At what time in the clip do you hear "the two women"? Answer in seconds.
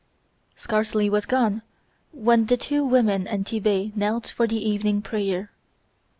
2.47-3.27